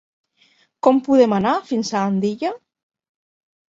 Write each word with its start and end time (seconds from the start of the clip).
Com 0.87 1.03
podem 1.09 1.37
anar 1.41 1.53
fins 1.71 1.95
a 1.95 2.05
Andilla? 2.09 2.55